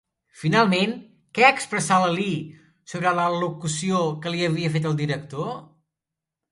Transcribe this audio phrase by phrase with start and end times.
[0.43, 0.95] Finalment,
[1.39, 2.31] què expressà Lalí
[2.95, 5.55] sobre l'al·locució que li havia fet el director?